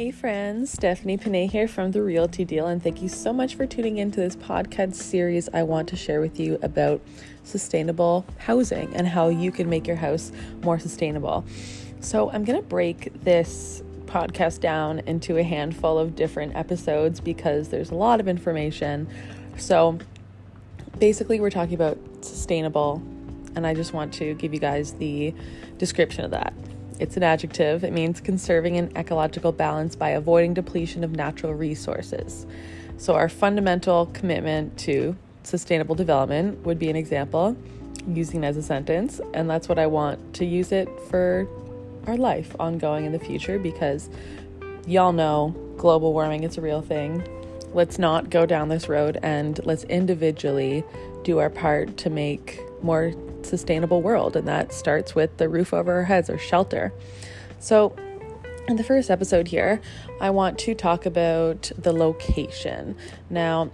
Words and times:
Hey 0.00 0.12
friends, 0.12 0.70
Stephanie 0.70 1.18
Panay 1.18 1.46
here 1.46 1.68
from 1.68 1.90
The 1.90 2.02
Realty 2.02 2.46
Deal, 2.46 2.68
and 2.68 2.82
thank 2.82 3.02
you 3.02 3.08
so 3.10 3.34
much 3.34 3.54
for 3.54 3.66
tuning 3.66 3.98
into 3.98 4.18
this 4.18 4.34
podcast 4.34 4.94
series. 4.94 5.50
I 5.52 5.62
want 5.62 5.90
to 5.90 5.96
share 5.96 6.22
with 6.22 6.40
you 6.40 6.58
about 6.62 7.02
sustainable 7.44 8.24
housing 8.38 8.96
and 8.96 9.06
how 9.06 9.28
you 9.28 9.52
can 9.52 9.68
make 9.68 9.86
your 9.86 9.96
house 9.96 10.32
more 10.62 10.78
sustainable. 10.78 11.44
So, 12.00 12.30
I'm 12.30 12.44
going 12.44 12.58
to 12.58 12.66
break 12.66 13.12
this 13.24 13.82
podcast 14.06 14.60
down 14.60 15.00
into 15.00 15.36
a 15.36 15.42
handful 15.42 15.98
of 15.98 16.16
different 16.16 16.56
episodes 16.56 17.20
because 17.20 17.68
there's 17.68 17.90
a 17.90 17.94
lot 17.94 18.20
of 18.20 18.26
information. 18.26 19.06
So, 19.58 19.98
basically, 20.98 21.40
we're 21.40 21.50
talking 21.50 21.74
about 21.74 21.98
sustainable, 22.22 23.02
and 23.54 23.66
I 23.66 23.74
just 23.74 23.92
want 23.92 24.14
to 24.14 24.32
give 24.32 24.54
you 24.54 24.60
guys 24.60 24.94
the 24.94 25.34
description 25.76 26.24
of 26.24 26.30
that. 26.30 26.54
It's 27.00 27.16
an 27.16 27.22
adjective. 27.22 27.82
It 27.82 27.94
means 27.94 28.20
conserving 28.20 28.76
an 28.76 28.92
ecological 28.94 29.52
balance 29.52 29.96
by 29.96 30.10
avoiding 30.10 30.52
depletion 30.52 31.02
of 31.02 31.12
natural 31.12 31.54
resources. 31.54 32.46
So, 32.98 33.14
our 33.14 33.30
fundamental 33.30 34.06
commitment 34.12 34.78
to 34.80 35.16
sustainable 35.42 35.94
development 35.94 36.64
would 36.66 36.78
be 36.78 36.90
an 36.90 36.96
example, 36.96 37.56
using 38.06 38.44
as 38.44 38.58
a 38.58 38.62
sentence. 38.62 39.18
And 39.32 39.48
that's 39.48 39.66
what 39.66 39.78
I 39.78 39.86
want 39.86 40.34
to 40.34 40.44
use 40.44 40.72
it 40.72 40.88
for 41.08 41.48
our 42.06 42.18
life 42.18 42.54
ongoing 42.60 43.06
in 43.06 43.12
the 43.12 43.18
future 43.18 43.58
because 43.58 44.10
y'all 44.86 45.12
know 45.12 45.54
global 45.78 46.12
warming 46.12 46.44
is 46.44 46.58
a 46.58 46.60
real 46.60 46.82
thing. 46.82 47.26
Let's 47.72 47.98
not 47.98 48.28
go 48.28 48.44
down 48.44 48.68
this 48.68 48.90
road 48.90 49.18
and 49.22 49.58
let's 49.64 49.84
individually 49.84 50.84
do 51.24 51.38
our 51.38 51.48
part 51.48 51.96
to 51.98 52.10
make 52.10 52.60
more 52.82 53.12
sustainable 53.46 54.02
world, 54.02 54.36
and 54.36 54.46
that 54.48 54.72
starts 54.72 55.14
with 55.14 55.36
the 55.36 55.48
roof 55.48 55.72
over 55.72 55.92
our 55.92 56.04
heads 56.04 56.30
or 56.30 56.38
shelter. 56.38 56.92
So, 57.58 57.94
in 58.68 58.76
the 58.76 58.84
first 58.84 59.10
episode 59.10 59.48
here, 59.48 59.80
I 60.20 60.30
want 60.30 60.58
to 60.60 60.74
talk 60.74 61.04
about 61.04 61.72
the 61.76 61.92
location. 61.92 62.96
Now, 63.28 63.70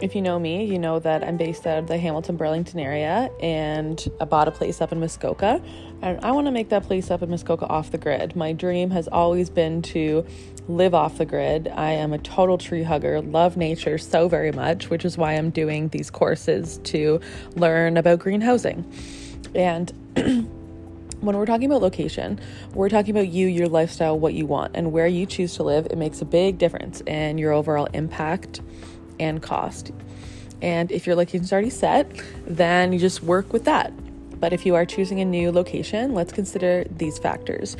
if 0.00 0.14
you 0.14 0.22
know 0.22 0.38
me, 0.38 0.64
you 0.64 0.78
know 0.78 0.98
that 0.98 1.22
I'm 1.22 1.36
based 1.36 1.66
out 1.66 1.78
of 1.78 1.86
the 1.86 1.98
Hamilton 1.98 2.36
Burlington 2.36 2.80
area 2.80 3.30
and 3.40 4.02
I 4.20 4.24
bought 4.24 4.48
a 4.48 4.50
place 4.50 4.80
up 4.80 4.92
in 4.92 5.00
Muskoka. 5.00 5.62
And 6.02 6.18
I 6.24 6.32
want 6.32 6.46
to 6.46 6.50
make 6.50 6.70
that 6.70 6.84
place 6.84 7.10
up 7.10 7.22
in 7.22 7.28
Muskoka 7.28 7.66
off 7.66 7.90
the 7.90 7.98
grid. 7.98 8.34
My 8.34 8.52
dream 8.52 8.90
has 8.90 9.08
always 9.08 9.50
been 9.50 9.82
to 9.82 10.24
live 10.68 10.94
off 10.94 11.18
the 11.18 11.26
grid. 11.26 11.68
I 11.68 11.92
am 11.92 12.12
a 12.12 12.18
total 12.18 12.56
tree 12.56 12.82
hugger, 12.82 13.20
love 13.20 13.56
nature 13.56 13.98
so 13.98 14.28
very 14.28 14.52
much, 14.52 14.88
which 14.88 15.04
is 15.04 15.18
why 15.18 15.34
I'm 15.34 15.50
doing 15.50 15.88
these 15.88 16.10
courses 16.10 16.78
to 16.84 17.20
learn 17.56 17.96
about 17.96 18.20
greenhousing. 18.20 18.90
And 19.54 19.92
when 20.14 21.36
we're 21.36 21.46
talking 21.46 21.66
about 21.66 21.82
location, 21.82 22.40
we're 22.72 22.88
talking 22.88 23.10
about 23.14 23.28
you, 23.28 23.46
your 23.46 23.68
lifestyle, 23.68 24.18
what 24.18 24.32
you 24.32 24.46
want, 24.46 24.72
and 24.74 24.92
where 24.92 25.06
you 25.06 25.26
choose 25.26 25.56
to 25.56 25.62
live. 25.62 25.86
It 25.86 25.98
makes 25.98 26.22
a 26.22 26.24
big 26.24 26.56
difference 26.56 27.02
in 27.02 27.36
your 27.36 27.52
overall 27.52 27.86
impact 27.92 28.62
and 29.20 29.40
cost. 29.40 29.92
And 30.62 30.90
if 30.90 31.06
your 31.06 31.16
location's 31.16 31.52
already 31.52 31.70
set, 31.70 32.10
then 32.46 32.92
you 32.92 32.98
just 32.98 33.22
work 33.22 33.52
with 33.52 33.64
that. 33.64 33.92
But 34.40 34.52
if 34.52 34.66
you 34.66 34.74
are 34.74 34.86
choosing 34.86 35.20
a 35.20 35.24
new 35.24 35.52
location, 35.52 36.14
let's 36.14 36.32
consider 36.32 36.84
these 36.90 37.18
factors. 37.18 37.76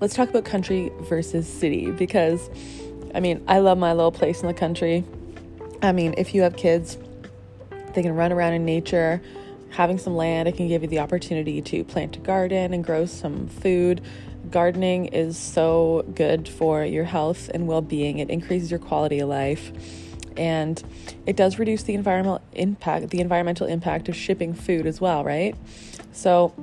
Let's 0.00 0.14
talk 0.14 0.28
about 0.28 0.44
country 0.44 0.90
versus 1.02 1.48
city 1.48 1.90
because 1.90 2.50
I 3.14 3.20
mean, 3.20 3.44
I 3.46 3.58
love 3.58 3.78
my 3.78 3.92
little 3.92 4.10
place 4.10 4.42
in 4.42 4.48
the 4.48 4.54
country. 4.54 5.04
I 5.82 5.92
mean, 5.92 6.14
if 6.18 6.34
you 6.34 6.42
have 6.42 6.56
kids, 6.56 6.98
they 7.94 8.02
can 8.02 8.14
run 8.14 8.32
around 8.32 8.54
in 8.54 8.64
nature. 8.64 9.22
Having 9.70 9.98
some 9.98 10.16
land, 10.16 10.48
it 10.48 10.56
can 10.56 10.66
give 10.66 10.82
you 10.82 10.88
the 10.88 10.98
opportunity 10.98 11.62
to 11.62 11.84
plant 11.84 12.16
a 12.16 12.20
garden 12.20 12.74
and 12.74 12.84
grow 12.84 13.06
some 13.06 13.46
food. 13.46 14.00
Gardening 14.50 15.06
is 15.06 15.36
so 15.38 16.04
good 16.14 16.48
for 16.48 16.84
your 16.84 17.04
health 17.04 17.50
and 17.54 17.68
well 17.68 17.82
being, 17.82 18.18
it 18.18 18.30
increases 18.30 18.70
your 18.70 18.80
quality 18.80 19.20
of 19.20 19.28
life 19.28 19.72
and 20.36 20.82
it 21.26 21.36
does 21.36 21.58
reduce 21.58 21.82
the 21.84 21.94
environmental 21.94 22.42
impact 22.52 23.10
the 23.10 23.20
environmental 23.20 23.66
impact 23.66 24.08
of 24.08 24.16
shipping 24.16 24.54
food 24.54 24.86
as 24.86 25.00
well 25.00 25.24
right? 25.24 25.56
So 26.12 26.54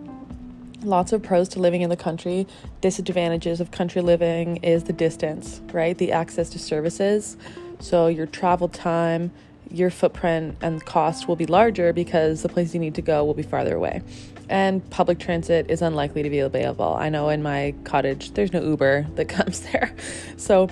lots 0.84 1.12
of 1.12 1.22
pros 1.22 1.48
to 1.50 1.60
living 1.60 1.82
in 1.82 1.90
the 1.90 1.98
country. 1.98 2.48
Disadvantages 2.82 3.62
of 3.62 3.72
country 3.72 4.02
living 4.02 4.58
is 4.58 4.86
the 4.86 4.94
distance 4.94 5.62
right? 5.74 5.98
The 5.98 6.12
access 6.12 6.50
to 6.52 6.60
services. 6.60 7.38
So 7.80 8.08
your 8.08 8.26
travel 8.26 8.68
time 8.68 9.32
your 9.72 9.90
footprint 9.90 10.58
and 10.62 10.84
cost 10.86 11.28
will 11.28 11.36
be 11.36 11.46
larger 11.46 11.94
because 11.94 12.42
the 12.42 12.50
place 12.50 12.74
you 12.74 12.80
need 12.80 12.96
to 12.96 13.02
go 13.02 13.24
will 13.24 13.34
be 13.34 13.44
farther 13.44 13.76
away. 13.76 14.02
And 14.50 14.88
public 14.90 15.18
transit 15.18 15.70
is 15.70 15.82
unlikely 15.82 16.24
to 16.24 16.30
be 16.30 16.40
available. 16.40 16.94
I 16.94 17.10
know 17.10 17.30
in 17.30 17.42
my 17.42 17.74
cottage 17.84 18.34
there's 18.34 18.52
no 18.52 18.62
uber 18.62 19.08
that 19.16 19.26
comes 19.30 19.62
there. 19.62 19.96
So 20.38 20.70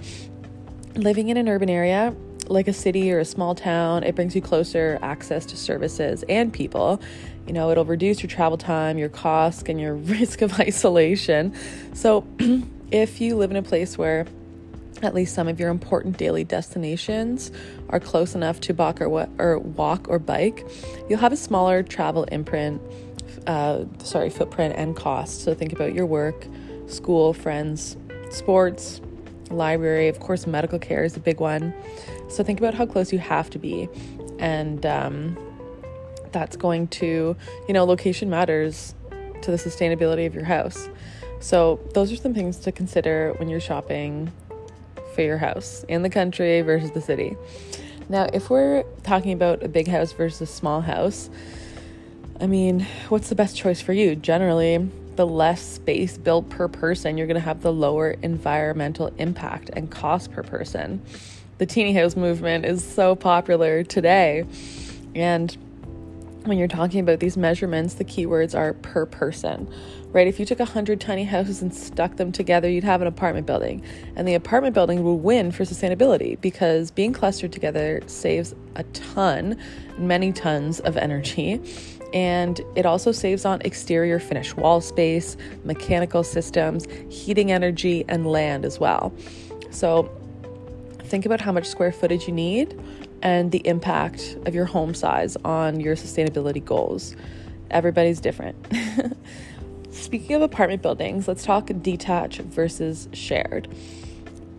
living 0.96 1.30
in 1.30 1.38
an 1.38 1.48
urban 1.48 1.70
area 1.70 2.14
like 2.50 2.68
a 2.68 2.74
city 2.74 3.12
or 3.12 3.20
a 3.20 3.26
small 3.26 3.56
town, 3.56 4.04
it 4.04 4.16
brings 4.16 4.36
you 4.36 4.42
closer 4.42 5.00
access 5.02 5.46
to 5.48 5.58
services 5.58 6.24
and 6.28 6.52
people. 6.52 7.02
You 7.48 7.54
know, 7.54 7.72
it'll 7.72 7.86
reduce 7.86 8.22
your 8.22 8.30
travel 8.30 8.58
time, 8.58 8.98
your 8.98 9.10
cost, 9.10 9.70
and 9.70 9.80
your 9.80 9.96
risk 10.18 10.42
of 10.42 10.60
isolation. 10.60 11.54
So, 11.94 12.28
if 12.92 13.22
you 13.22 13.36
live 13.36 13.52
in 13.52 13.58
a 13.58 13.64
place 13.64 13.98
where 13.98 14.26
at 15.02 15.14
least 15.14 15.34
some 15.34 15.48
of 15.48 15.60
your 15.60 15.70
important 15.70 16.18
daily 16.18 16.44
destinations 16.44 17.52
are 17.90 18.00
close 18.00 18.36
enough 18.36 18.60
to 18.60 18.74
walk 18.74 19.00
or, 19.00 19.30
or 19.38 19.60
walk 19.60 20.08
or 20.10 20.20
bike, 20.20 20.66
you'll 21.10 21.20
have 21.20 21.32
a 21.32 21.38
smaller 21.38 21.84
travel 21.84 22.26
imprint, 22.26 22.82
uh, 23.48 23.86
sorry, 24.00 24.30
footprint 24.30 24.76
and 24.76 24.96
cost. 24.96 25.44
So 25.44 25.54
think 25.54 25.72
about 25.72 25.94
your 25.94 26.06
work, 26.06 26.46
school, 26.88 27.34
friends, 27.34 27.96
sports, 28.30 29.00
library, 29.50 30.08
of 30.08 30.20
course, 30.20 30.46
medical 30.46 30.80
care 30.80 31.04
is 31.04 31.16
a 31.16 31.20
big 31.20 31.40
one. 31.40 31.74
So 32.30 32.44
think 32.44 32.60
about 32.60 32.74
how 32.74 32.86
close 32.86 33.12
you 33.12 33.20
have 33.20 33.50
to 33.52 33.60
be. 33.60 33.90
And 34.40 34.86
um, 34.86 35.38
that's 36.32 36.56
going 36.56 36.88
to, 36.88 37.36
you 37.68 37.74
know, 37.74 37.84
location 37.86 38.30
matters 38.30 38.94
to 39.42 39.52
the 39.52 39.58
sustainability 39.58 40.26
of 40.26 40.36
your 40.36 40.46
house. 40.46 40.90
So 41.40 41.80
those 41.94 42.12
are 42.12 42.16
some 42.16 42.34
things 42.34 42.58
to 42.60 42.72
consider 42.72 43.34
when 43.38 43.50
you're 43.50 43.60
shopping 43.60 44.32
for 45.16 45.22
your 45.22 45.38
house 45.38 45.84
in 45.88 46.02
the 46.04 46.10
country 46.10 46.62
versus 46.62 46.92
the 46.92 47.02
city. 47.02 47.36
Now, 48.10 48.28
if 48.34 48.50
we're 48.50 48.84
talking 49.04 49.34
about 49.34 49.64
a 49.64 49.68
big 49.68 49.88
house 49.88 50.12
versus 50.12 50.42
a 50.42 50.52
small 50.52 50.82
house, 50.82 51.30
I 52.42 52.48
mean, 52.48 52.86
what's 53.10 53.30
the 53.30 53.36
best 53.36 53.58
choice 53.58 53.82
for 53.82 53.94
you? 53.94 54.16
Generally, 54.16 54.90
the 55.16 55.28
less 55.28 55.62
space 55.62 56.18
built 56.18 56.50
per 56.50 56.68
person, 56.68 57.18
you're 57.18 57.28
going 57.28 57.36
to 57.36 57.42
have 57.42 57.62
the 57.62 57.74
lower 57.74 58.12
environmental 58.22 59.08
impact 59.18 59.70
and 59.74 59.92
cost 59.92 60.32
per 60.32 60.44
person 60.44 61.02
the 61.60 61.66
teeny 61.66 61.94
house 61.94 62.16
movement 62.16 62.66
is 62.66 62.84
so 62.84 63.16
popular 63.16 63.84
today. 63.84 64.46
And 65.14 65.56
when 66.46 66.58
you're 66.58 66.70
talking 66.70 67.02
about 67.02 67.20
these 67.20 67.36
measurements, 67.36 67.96
the 67.96 68.06
keywords 68.06 68.58
are 68.58 68.74
per 68.74 69.06
person, 69.06 69.72
right? 70.14 70.26
If 70.26 70.40
you 70.40 70.46
took 70.46 70.60
100 70.60 71.02
tiny 71.02 71.26
houses 71.26 71.62
and 71.62 71.74
stuck 71.76 72.16
them 72.16 72.32
together, 72.32 72.70
you'd 72.70 72.86
have 72.86 73.02
an 73.02 73.08
apartment 73.08 73.46
building. 73.46 73.84
And 74.16 74.26
the 74.26 74.36
apartment 74.36 74.74
building 74.74 75.04
will 75.04 75.20
win 75.20 75.52
for 75.52 75.66
sustainability 75.66 76.40
because 76.40 76.92
being 76.92 77.12
clustered 77.12 77.52
together 77.52 78.02
saves 78.08 78.56
a 78.78 78.84
ton, 78.84 79.60
many 79.98 80.32
tons 80.32 80.80
of 80.80 80.96
energy. 80.96 81.62
And 82.14 82.62
it 82.76 82.86
also 82.86 83.12
saves 83.12 83.44
on 83.44 83.62
exterior 83.62 84.18
finish 84.18 84.56
wall 84.56 84.80
space, 84.80 85.36
mechanical 85.66 86.24
systems, 86.24 86.88
heating 87.10 87.52
energy, 87.52 88.06
and 88.08 88.26
land 88.26 88.64
as 88.64 88.80
well. 88.80 89.14
So, 89.72 90.10
think 91.10 91.26
about 91.26 91.42
how 91.42 91.52
much 91.52 91.66
square 91.66 91.92
footage 91.92 92.28
you 92.28 92.34
need 92.34 92.80
and 93.22 93.52
the 93.52 93.66
impact 93.68 94.38
of 94.46 94.56
your 94.56 94.66
home 94.66 94.94
size 94.94 95.36
on 95.44 95.80
your 95.80 95.96
sustainability 95.96 96.64
goals. 96.64 97.16
Everybody's 97.72 98.20
different. 98.20 98.56
Speaking 99.92 100.36
of 100.36 100.42
apartment 100.42 100.82
buildings, 100.82 101.28
let's 101.28 101.44
talk 101.44 101.70
detached 101.82 102.42
versus 102.42 103.10
shared. 103.14 103.68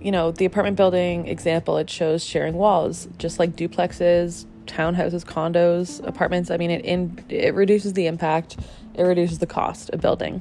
You 0.01 0.13
know, 0.13 0.33
the 0.33 0.45
apartment 0.45 0.77
building 0.77 1.29
example, 1.29 1.77
it 1.77 1.89
shows 1.89 2.25
sharing 2.25 2.55
walls, 2.55 3.09
just 3.19 3.39
like 3.39 3.57
duplexes, 3.57 4.47
townhouses, 4.67 5.25
condos, 5.25 6.05
apartments. 6.07 6.51
I 6.51 6.57
mean, 6.57 6.71
it 6.71 6.85
in, 6.85 7.25
it 7.29 7.55
reduces 7.55 7.93
the 7.93 8.07
impact, 8.07 8.59
it 8.95 9.03
reduces 9.03 9.39
the 9.39 9.47
cost 9.47 9.91
of 9.91 10.01
building. 10.01 10.41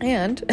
And 0.00 0.42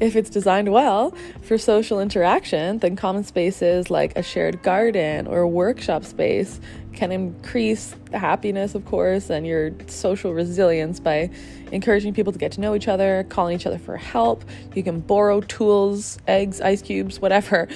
if 0.00 0.16
it's 0.16 0.30
designed 0.30 0.72
well 0.72 1.14
for 1.42 1.56
social 1.58 2.00
interaction, 2.00 2.78
then 2.78 2.96
common 2.96 3.24
spaces 3.24 3.90
like 3.90 4.16
a 4.16 4.22
shared 4.22 4.62
garden 4.62 5.26
or 5.26 5.40
a 5.40 5.48
workshop 5.48 6.04
space 6.04 6.60
can 6.92 7.10
increase 7.10 7.94
happiness, 8.12 8.74
of 8.74 8.84
course, 8.84 9.30
and 9.30 9.46
your 9.46 9.72
social 9.86 10.34
resilience 10.34 11.00
by 11.00 11.30
encouraging 11.70 12.12
people 12.12 12.32
to 12.32 12.38
get 12.38 12.52
to 12.52 12.60
know 12.60 12.74
each 12.74 12.88
other, 12.88 13.24
calling 13.30 13.56
each 13.56 13.66
other 13.66 13.78
for 13.78 13.96
help. 13.96 14.44
You 14.74 14.82
can 14.82 15.00
borrow 15.00 15.40
tools, 15.40 16.18
eggs, 16.26 16.60
ice 16.60 16.82
cubes, 16.82 17.18
whatever 17.20 17.68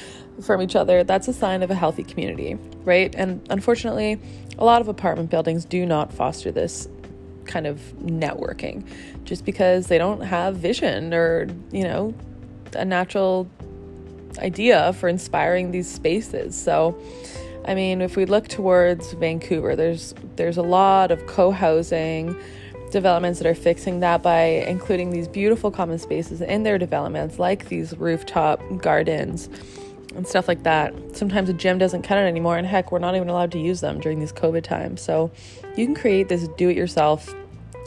from 0.43 0.61
each 0.61 0.77
other. 0.77 1.03
That's 1.03 1.29
a 1.29 1.33
sign 1.33 1.63
of 1.63 1.71
a 1.71 1.75
healthy 1.75 2.05
community, 2.05 2.59
right? 2.85 3.15
And 3.15 3.45
unfortunately, 3.51 4.21
a 4.59 4.65
lot 4.65 4.81
of 4.81 4.89
apartment 4.89 5.31
buildings 5.31 5.65
do 5.65 5.87
not 5.87 6.13
foster 6.13 6.53
this 6.53 6.89
kind 7.47 7.67
of 7.67 7.79
networking 7.99 8.87
just 9.25 9.45
because 9.45 9.87
they 9.87 9.99
don't 9.99 10.21
have 10.21 10.57
vision 10.57 11.15
or, 11.15 11.49
you 11.73 11.85
know, 11.85 12.15
a 12.75 12.85
natural 12.85 13.49
idea 14.39 14.93
for 14.95 15.09
inspiring 15.09 15.71
these 15.71 15.91
spaces. 15.91 16.61
So, 16.61 16.99
I 17.67 17.75
mean, 17.75 18.01
if 18.01 18.17
we 18.17 18.27
look 18.27 18.49
towards 18.49 19.13
Vancouver, 19.15 19.77
there's 19.77 20.15
there's 20.37 20.57
a 20.57 20.63
lot 20.63 21.11
of 21.11 21.27
co-housing 21.27 22.37
developments 22.91 23.41
that 23.41 23.49
are 23.49 23.55
fixing 23.55 24.01
that 24.01 24.23
by 24.23 24.43
including 24.43 25.11
these 25.11 25.27
beautiful 25.27 25.71
common 25.71 25.99
spaces 25.99 26.41
in 26.41 26.63
their 26.63 26.79
developments, 26.79 27.39
like 27.39 27.69
these 27.69 27.97
rooftop 27.97 28.61
gardens 28.81 29.49
and 30.17 30.27
stuff 30.27 30.49
like 30.49 30.63
that. 30.65 30.95
Sometimes 31.17 31.49
a 31.49 31.53
gym 31.53 31.79
doesn't 31.79 32.03
cut 32.03 32.19
it 32.19 32.23
anymore, 32.23 32.57
and 32.57 32.67
heck, 32.67 32.93
we're 32.93 32.99
not 32.99 33.15
even 33.17 33.29
allowed 33.29 33.53
to 33.53 33.59
use 33.59 33.81
them 33.81 34.01
during 34.01 34.19
these 34.19 34.33
COVID 34.33 34.63
times. 34.63 35.01
So 35.01 35.31
you 35.77 35.87
can 35.87 35.95
create 35.95 36.29
this 36.29 36.49
do 36.57 36.69
it 36.69 36.77
yourself 36.77 37.35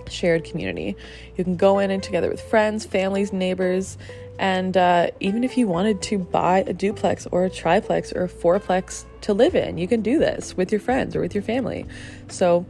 shared 0.09 0.43
community. 0.43 0.95
You 1.37 1.43
can 1.43 1.55
go 1.55 1.79
in 1.79 1.91
and 1.91 2.01
together 2.01 2.29
with 2.29 2.41
friends, 2.41 2.85
families, 2.85 3.31
neighbors, 3.31 3.97
and 4.39 4.77
uh, 4.77 5.11
even 5.19 5.43
if 5.43 5.57
you 5.57 5.67
wanted 5.67 6.01
to 6.03 6.17
buy 6.17 6.59
a 6.65 6.73
duplex 6.73 7.27
or 7.27 7.43
a 7.43 7.49
triplex 7.49 8.13
or 8.13 8.23
a 8.23 8.29
fourplex 8.29 9.03
to 9.21 9.33
live 9.33 9.53
in, 9.53 9.77
you 9.77 9.87
can 9.87 10.01
do 10.01 10.17
this 10.17 10.55
with 10.55 10.71
your 10.71 10.79
friends 10.79 11.15
or 11.15 11.19
with 11.19 11.35
your 11.35 11.43
family. 11.43 11.85
So 12.29 12.65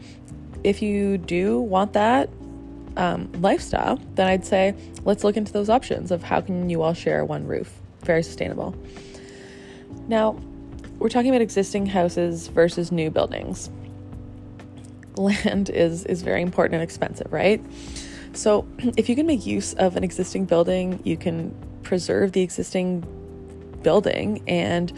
if 0.64 0.82
you 0.82 1.20
do 1.20 1.60
want 1.60 1.94
that 1.94 2.30
um, 2.98 3.32
lifestyle, 3.34 3.98
then 4.16 4.28
I'd 4.28 4.46
say 4.46 4.76
let's 5.06 5.24
look 5.24 5.38
into 5.38 5.54
those 5.54 5.70
options 5.70 6.12
of 6.12 6.24
how 6.24 6.42
can 6.42 6.70
you 6.70 6.82
all 6.82 6.96
share 6.96 7.24
one 7.24 7.46
roof. 7.46 7.72
Very 8.04 8.24
sustainable. 8.24 8.76
Now, 10.10 10.36
we're 10.98 11.10
talking 11.10 11.30
about 11.30 11.42
existing 11.42 11.86
houses 11.86 12.48
versus 12.48 12.92
new 12.92 13.12
buildings. 13.12 13.70
Land 15.16 15.70
is 15.74 16.04
is 16.06 16.24
very 16.24 16.42
important 16.42 16.76
and 16.76 16.84
expensive, 16.84 17.32
right? 17.32 17.64
So, 18.34 18.68
if 18.98 19.08
you 19.08 19.16
can 19.16 19.28
make 19.28 19.46
use 19.46 19.74
of 19.76 19.96
an 19.96 20.04
existing 20.04 20.46
building, 20.46 21.00
you 21.06 21.16
can 21.16 21.56
preserve 21.84 22.34
the 22.34 22.42
existing 22.42 23.06
building 23.84 24.44
and 24.48 24.92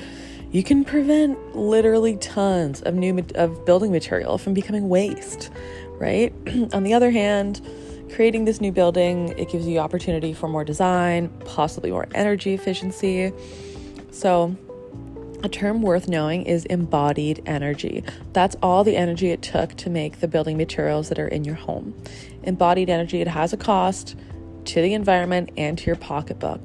you 0.52 0.63
can 0.63 0.84
prevent 0.84 1.56
literally 1.56 2.16
tons 2.18 2.81
of 2.81 2.96
new 2.96 3.24
of 3.36 3.66
building 3.66 3.92
material 3.92 4.38
from 4.38 4.54
becoming 4.54 4.88
waste, 4.88 5.52
right? 6.00 6.34
On 6.74 6.84
the 6.84 6.94
other 6.94 7.12
hand, 7.12 7.60
creating 8.14 8.46
this 8.46 8.62
new 8.62 8.72
building, 8.72 9.38
it 9.38 9.50
gives 9.50 9.68
you 9.68 9.80
opportunity 9.80 10.34
for 10.34 10.48
more 10.48 10.64
design, 10.64 11.28
possibly 11.44 11.92
more 11.92 12.07
energy 12.16 12.54
efficiency. 12.54 13.34
So, 14.12 14.56
a 15.44 15.50
term 15.50 15.82
worth 15.82 16.08
knowing 16.08 16.44
is 16.44 16.66
embodied 16.66 17.42
energy. 17.46 18.04
That's 18.34 18.56
all 18.62 18.84
the 18.84 18.96
energy 18.96 19.32
it 19.32 19.42
took 19.42 19.76
to 19.78 19.90
make 19.90 20.20
the 20.20 20.28
building 20.28 20.58
materials 20.58 21.10
that 21.10 21.20
are 21.20 21.28
in 21.28 21.44
your 21.44 21.56
home. 21.56 21.96
Embodied 22.44 22.90
energy, 22.90 23.22
it 23.22 23.28
has 23.28 23.52
a 23.52 23.58
cost 23.58 24.16
to 24.66 24.82
the 24.82 24.94
environment 24.94 25.50
and 25.58 25.78
to 25.80 25.86
your 25.86 25.96
pocketbook. 25.96 26.62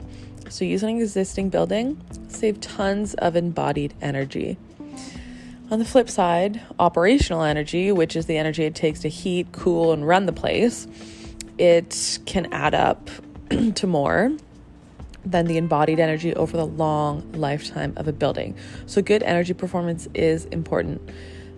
So, 0.50 0.64
using 0.64 0.96
an 0.96 1.02
existing 1.02 1.49
building, 1.49 2.00
save 2.28 2.61
tons 2.61 3.14
of 3.14 3.34
embodied 3.34 3.94
energy. 4.00 4.58
On 5.70 5.81
the 5.81 5.84
flip 5.84 6.08
side, 6.08 6.61
operational 6.78 7.43
energy, 7.43 7.90
which 7.90 8.14
is 8.14 8.26
the 8.26 8.37
energy 8.37 8.64
it 8.64 8.75
takes 8.75 9.00
to 9.00 9.08
heat, 9.08 9.49
cool, 9.50 9.93
and 9.93 10.06
run 10.06 10.26
the 10.26 10.32
place, 10.32 10.87
it 11.58 12.20
can 12.26 12.52
add 12.52 12.75
up 12.75 13.11
to 13.75 13.87
more 13.87 14.31
than 15.26 15.46
the 15.46 15.58
embodied 15.58 15.99
energy 15.99 16.34
over 16.34 16.56
the 16.56 16.67
long 16.67 17.31
lifetime 17.32 17.93
of 17.96 18.06
a 18.08 18.12
building. 18.12 18.55
So, 18.87 19.02
good 19.02 19.23
energy 19.25 19.55
performance 19.55 20.08
is 20.14 20.46
important. 20.46 21.11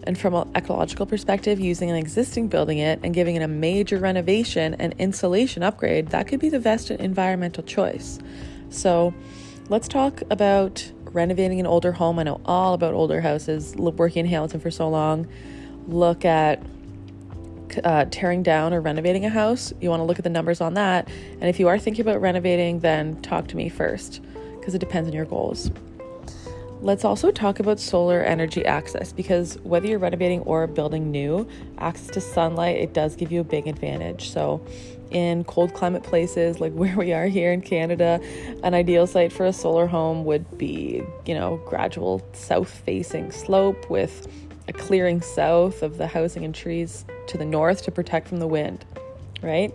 And 0.05 0.19
from 0.19 0.35
an 0.35 0.51
ecological 0.57 1.05
perspective, 1.05 1.61
using 1.61 1.91
an 1.91 1.97
existing 1.97 2.49
building 2.49 2.79
it 2.79 2.99
and 3.03 3.13
giving 3.13 3.37
it 3.37 3.43
a 3.43 3.49
major 3.49 3.99
renovation 3.99 4.75
and 4.75 4.95
insulation 4.99 5.63
upgrade, 5.63 6.09
that 6.09 6.29
could 6.29 6.41
be 6.41 6.49
the 6.49 6.61
best 6.61 6.91
environmental 6.91 7.63
choice. 7.63 8.19
So, 8.71 9.13
let's 9.69 9.87
talk 9.87 10.23
about 10.31 10.91
renovating 11.13 11.61
an 11.61 11.67
older 11.67 11.93
home. 11.93 12.19
I 12.19 12.23
know 12.23 12.41
all 12.45 12.75
about 12.75 12.95
older 12.95 13.21
houses, 13.21 13.75
working 13.77 14.21
in 14.21 14.31
Hamilton 14.31 14.61
for 14.61 14.71
so 14.71 14.89
long. 14.89 15.29
Look 15.87 16.25
at 16.25 16.63
uh, 17.85 18.07
tearing 18.11 18.43
down 18.43 18.73
or 18.73 18.81
renovating 18.81 19.25
a 19.25 19.29
house, 19.29 19.73
you 19.81 19.91
want 19.91 20.01
to 20.01 20.05
look 20.05 20.19
at 20.19 20.25
the 20.25 20.31
numbers 20.31 20.61
on 20.61 20.75
that. 20.75 21.09
And 21.33 21.45
if 21.45 21.59
you 21.61 21.69
are 21.69 21.79
thinking 21.79 22.03
about 22.03 22.21
renovating, 22.21 22.81
then 22.81 23.21
talk 23.23 23.49
to 23.49 23.57
me 23.57 23.69
first 23.69 24.21
because 24.59 24.75
it 24.75 24.79
depends 24.79 25.09
on 25.09 25.15
your 25.15 25.25
goals. 25.25 25.71
Let's 26.81 27.05
also 27.05 27.33
talk 27.33 27.59
about 27.59 27.81
solar 27.81 28.23
energy 28.23 28.65
access 28.65 29.13
because 29.13 29.59
whether 29.65 29.89
you're 29.89 29.99
renovating 29.99 30.43
or 30.43 30.69
building 30.69 31.11
new, 31.11 31.49
access 31.79 32.09
to 32.11 32.21
sunlight 32.21 32.77
it 32.77 32.95
does 32.95 33.17
give 33.17 33.33
you 33.33 33.41
a 33.41 33.45
big 33.45 33.67
advantage. 33.67 34.31
So, 34.31 34.65
in 35.11 35.43
cold 35.45 35.75
climate 35.75 36.03
places 36.03 36.61
like 36.61 36.73
where 36.75 36.97
we 36.97 37.13
are 37.13 37.27
here 37.27 37.53
in 37.53 37.63
Canada, 37.63 38.21
an 38.63 38.75
ideal 38.75 39.09
site 39.09 39.33
for 39.33 39.45
a 39.47 39.53
solar 39.53 39.89
home 39.89 40.25
would 40.25 40.57
be, 40.57 41.03
you 41.27 41.35
know, 41.35 41.61
gradual 41.67 42.25
south 42.33 42.71
facing 42.71 43.33
slope 43.33 43.91
with 43.91 44.29
a 44.69 44.73
clearing 44.73 45.21
south 45.21 45.83
of 45.83 45.97
the 45.99 46.07
housing 46.07 46.45
and 46.45 46.55
trees 46.55 47.05
to 47.29 47.39
the 47.39 47.45
north 47.45 47.83
to 47.85 47.91
protect 47.91 48.29
from 48.29 48.39
the 48.39 48.47
wind, 48.47 48.85
right? 49.43 49.73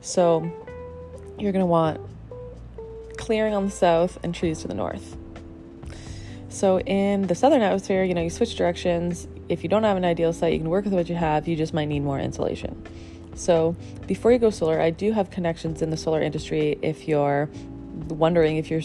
So 0.00 0.50
you're 1.38 1.52
going 1.52 1.62
to 1.62 1.66
want 1.66 2.00
clearing 3.16 3.54
on 3.54 3.64
the 3.64 3.70
south 3.70 4.18
and 4.22 4.34
trees 4.34 4.62
to 4.62 4.68
the 4.68 4.74
north. 4.74 5.16
So 6.48 6.80
in 6.80 7.26
the 7.26 7.34
southern 7.34 7.62
atmosphere, 7.62 8.04
you 8.04 8.14
know, 8.14 8.22
you 8.22 8.30
switch 8.30 8.56
directions. 8.56 9.28
If 9.48 9.62
you 9.62 9.68
don't 9.68 9.84
have 9.84 9.96
an 9.96 10.04
ideal 10.04 10.32
site, 10.32 10.52
you 10.52 10.58
can 10.58 10.70
work 10.70 10.84
with 10.84 10.94
what 10.94 11.08
you 11.08 11.14
have. 11.14 11.46
You 11.46 11.56
just 11.56 11.74
might 11.74 11.86
need 11.86 12.00
more 12.00 12.18
insulation. 12.18 12.82
So 13.34 13.76
before 14.06 14.32
you 14.32 14.38
go 14.38 14.50
solar, 14.50 14.80
I 14.80 14.90
do 14.90 15.12
have 15.12 15.30
connections 15.30 15.82
in 15.82 15.90
the 15.90 15.96
solar 15.96 16.20
industry 16.20 16.78
if 16.82 17.06
you're 17.06 17.48
wondering 18.08 18.56
if 18.56 18.70
your 18.70 18.80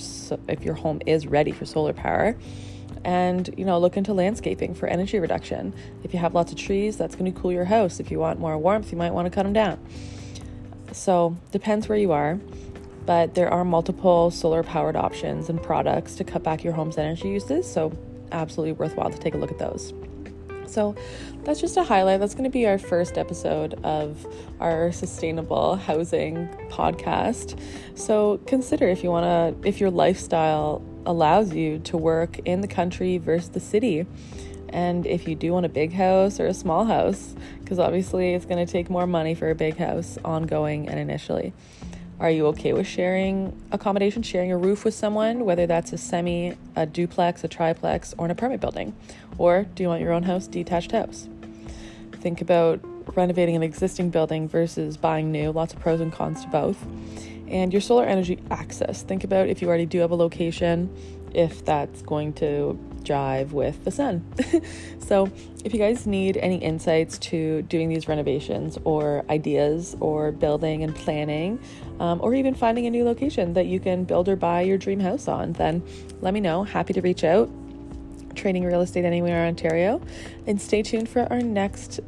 if 0.48 0.64
your 0.64 0.74
home 0.74 1.02
is 1.06 1.28
ready 1.28 1.52
for 1.52 1.66
solar 1.66 1.94
power 1.94 2.36
and 3.04 3.54
you 3.58 3.66
know 3.66 3.80
look 3.80 3.98
into 3.98 4.14
landscaping 4.14 4.74
for 4.74 4.88
energy 4.88 5.20
reduction 5.20 5.74
if 6.04 6.14
you 6.14 6.20
have 6.20 6.34
lots 6.34 6.52
of 6.52 6.58
trees 6.58 6.98
that's 6.98 7.16
going 7.16 7.32
to 7.32 7.40
cool 7.40 7.52
your 7.52 7.66
house 7.66 8.00
if 8.00 8.12
you 8.12 8.20
want 8.20 8.40
more 8.40 8.58
warmth 8.58 8.92
you 8.92 8.98
might 8.98 9.12
want 9.12 9.26
to 9.26 9.30
cut 9.30 9.44
them 9.44 9.54
down 9.54 9.80
so 10.92 11.36
depends 11.52 11.88
where 11.88 11.98
you 11.98 12.12
are 12.12 12.40
but 13.06 13.36
there 13.36 13.50
are 13.50 13.66
multiple 13.66 14.32
solar 14.32 14.64
powered 14.64 14.96
options 14.96 15.50
and 15.50 15.62
products 15.62 16.16
to 16.16 16.24
cut 16.24 16.44
back 16.44 16.64
your 16.64 16.74
home's 16.74 16.98
energy 16.98 17.30
uses 17.30 17.70
so 17.72 17.92
absolutely 18.32 18.72
worthwhile 18.74 19.10
to 19.10 19.18
take 19.18 19.34
a 19.34 19.38
look 19.38 19.52
at 19.52 19.60
those 19.60 19.94
so 20.74 20.96
that's 21.44 21.62
just 21.62 21.78
a 21.78 21.84
highlight. 21.84 22.20
That's 22.20 22.34
going 22.34 22.46
to 22.46 22.50
be 22.50 22.66
our 22.66 22.78
first 22.78 23.18
episode 23.18 23.76
of 23.84 24.26
our 24.60 24.92
sustainable 24.92 25.76
housing 25.76 26.48
podcast. 26.70 27.60
So 27.96 28.40
consider 28.48 28.88
if 28.88 29.04
you 29.04 29.12
want 29.12 29.62
to, 29.62 29.68
if 29.68 29.80
your 29.80 29.92
lifestyle 29.92 30.82
allows 31.06 31.54
you 31.54 31.80
to 31.80 31.98
work 31.98 32.40
in 32.46 32.62
the 32.62 32.68
country 32.68 33.18
versus 33.18 33.50
the 33.50 33.60
city. 33.60 34.06
And 34.70 35.06
if 35.06 35.28
you 35.28 35.36
do 35.36 35.54
want 35.54 35.66
a 35.66 35.70
big 35.70 35.94
house 35.94 36.40
or 36.40 36.48
a 36.48 36.54
small 36.54 36.86
house, 36.86 37.36
because 37.60 37.80
obviously 37.80 38.34
it's 38.34 38.46
going 38.46 38.66
to 38.66 38.72
take 38.72 38.90
more 38.90 39.06
money 39.06 39.36
for 39.36 39.50
a 39.50 39.56
big 39.56 39.78
house 39.78 40.18
ongoing 40.26 40.90
and 40.90 41.00
initially. 41.00 41.54
Are 42.20 42.30
you 42.30 42.48
okay 42.48 42.74
with 42.74 42.88
sharing 42.88 43.60
accommodation, 43.72 44.24
sharing 44.24 44.52
a 44.52 44.58
roof 44.58 44.86
with 44.86 44.94
someone, 44.94 45.46
whether 45.46 45.68
that's 45.68 45.94
a 45.94 45.98
semi, 45.98 46.56
a 46.76 46.86
duplex, 46.86 47.44
a 47.44 47.48
triplex, 47.48 48.14
or 48.18 48.26
an 48.26 48.32
apartment 48.32 48.62
building? 48.62 48.96
Or 49.38 49.66
do 49.76 49.84
you 49.84 49.90
want 49.90 50.02
your 50.02 50.14
own 50.14 50.24
house, 50.24 50.48
detached 50.48 50.92
house? 50.92 51.28
Think 52.14 52.40
about 52.40 52.80
renovating 53.16 53.56
an 53.56 53.64
existing 53.64 54.10
building 54.10 54.48
versus 54.48 54.96
buying 54.96 55.32
new, 55.32 55.52
lots 55.52 55.74
of 55.74 55.80
pros 55.80 56.00
and 56.00 56.14
cons 56.14 56.44
to 56.44 56.48
both 56.48 56.86
and 57.54 57.72
your 57.72 57.82
solar 57.82 58.04
energy 58.04 58.40
access. 58.52 59.04
Think 59.04 59.24
about 59.24 59.48
if 59.48 59.62
you 59.62 59.68
already 59.70 59.86
do 59.86 60.00
have 60.00 60.12
a 60.12 60.16
location, 60.16 60.90
if 61.34 61.64
that's 61.64 62.02
going 62.02 62.34
to 62.34 62.78
jive 63.04 63.52
with 63.52 63.84
the 63.84 63.92
sun. 63.92 64.26
so, 65.00 65.30
if 65.64 65.74
you 65.74 65.80
guys 65.80 66.08
need 66.08 66.38
any 66.38 66.58
insights 66.58 67.18
to 67.20 67.62
doing 67.64 67.90
these 67.90 68.08
renovations 68.08 68.78
or 68.84 69.24
ideas 69.30 69.96
or 70.00 70.32
building 70.32 70.84
and 70.84 70.96
planning, 70.96 71.60
um, 72.00 72.20
or 72.22 72.34
even 72.34 72.56
finding 72.56 72.88
a 72.88 72.90
new 72.90 73.04
location 73.06 73.54
that 73.54 73.68
you 73.68 73.80
can 73.80 74.04
build 74.04 74.28
or 74.28 74.36
buy 74.36 74.62
your 74.62 74.78
dream 74.78 75.00
house 75.00 75.28
on, 75.28 75.54
then 75.54 75.84
let 76.22 76.34
me 76.34 76.40
know. 76.40 76.64
Happy 76.64 76.94
to 76.94 77.02
reach 77.02 77.24
out. 77.24 77.50
Trading 78.36 78.66
real 78.66 78.82
estate 78.82 79.06
anywhere 79.06 79.44
in 79.44 79.50
Ontario. 79.50 80.02
And 80.48 80.60
stay 80.60 80.82
tuned 80.82 81.08
for 81.08 81.32
our 81.32 81.40
next 81.40 82.00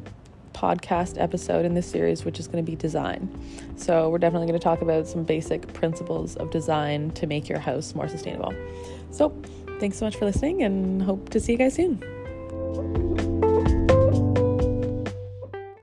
podcast 0.56 1.20
episode 1.20 1.64
in 1.66 1.74
this 1.74 1.86
series, 1.86 2.24
which 2.24 2.40
is 2.40 2.48
going 2.48 2.64
to 2.64 2.68
be 2.68 2.76
design. 2.76 3.28
So, 3.76 4.08
we're 4.08 4.18
definitely 4.18 4.48
going 4.48 4.58
to 4.58 4.64
talk 4.64 4.80
about 4.80 5.06
some 5.06 5.22
basic 5.22 5.72
principles 5.74 6.36
of 6.36 6.50
design 6.50 7.10
to 7.12 7.26
make 7.26 7.48
your 7.48 7.58
house 7.58 7.94
more 7.94 8.08
sustainable. 8.08 8.54
So, 9.10 9.36
thanks 9.78 9.98
so 9.98 10.06
much 10.06 10.16
for 10.16 10.24
listening 10.24 10.62
and 10.62 11.02
hope 11.02 11.28
to 11.30 11.40
see 11.40 11.52
you 11.52 11.58
guys 11.58 11.74
soon. 11.74 12.02